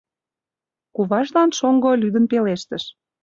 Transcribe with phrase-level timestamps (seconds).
[0.95, 2.83] Куважлан шоҥго лӱдын пелештыш: